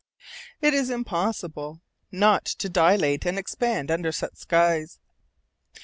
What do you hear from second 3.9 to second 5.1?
under such skies.